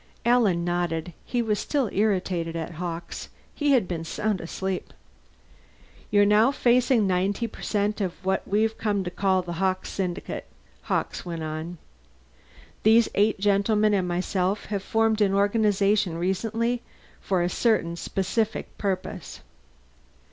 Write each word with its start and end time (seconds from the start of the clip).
Alan 0.25 0.65
nodded. 0.65 1.13
He 1.23 1.43
was 1.43 1.59
still 1.59 1.87
irritated 1.93 2.55
at 2.55 2.71
Hawkes; 2.81 3.29
he 3.53 3.73
had 3.73 3.87
been 3.87 4.03
sound 4.03 4.41
asleep. 4.41 4.93
"You're 6.09 6.25
now 6.25 6.49
facing 6.49 7.05
ninety 7.05 7.45
per 7.45 7.61
cent 7.61 8.01
of 8.01 8.13
what 8.25 8.41
we've 8.47 8.75
come 8.79 9.03
to 9.03 9.11
call 9.11 9.43
the 9.43 9.53
Hawkes 9.61 9.89
Syndicate," 9.91 10.47
Hawkes 10.85 11.23
went 11.23 11.43
on. 11.43 11.77
"These 12.81 13.09
eight 13.13 13.39
gentlemen 13.39 13.93
and 13.93 14.07
myself 14.07 14.65
have 14.73 14.81
formed 14.81 15.17
the 15.17 15.31
organization 15.31 16.17
recently 16.17 16.81
for 17.19 17.43
a 17.43 17.47
certain 17.49 17.95
specific 17.95 18.75
purpose. 18.79 19.41